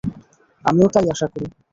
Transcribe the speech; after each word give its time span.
আমিও 0.65 0.87
তাই 0.93 1.05
আশা 1.13 1.27
করি! 1.31 1.45